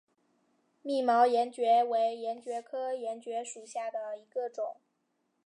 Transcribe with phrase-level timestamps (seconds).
[0.81, 4.77] 密毛岩蕨为岩蕨科岩蕨属下的一个种。